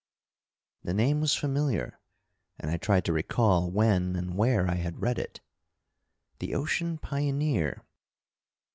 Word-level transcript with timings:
The 0.83 0.95
name 0.95 1.21
was 1.21 1.35
familiar, 1.35 1.99
and 2.59 2.71
I 2.71 2.77
tried 2.77 3.05
to 3.05 3.13
recall 3.13 3.69
when 3.69 4.15
and 4.15 4.35
where 4.35 4.67
I 4.67 4.73
had 4.77 4.99
read 4.99 5.19
it. 5.19 5.41
The 6.39 6.55
Ocean 6.55 6.97
Pioneer? 6.97 7.83